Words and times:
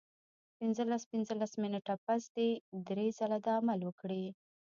پنځلس 0.57 1.03
پنځلس 1.11 1.51
منټه 1.61 1.95
پس 2.05 2.21
دې 2.35 2.49
دوه 2.55 2.83
درې 2.87 3.07
ځله 3.17 3.37
دا 3.45 3.55
عمل 3.61 3.79
وکړي 3.83 4.25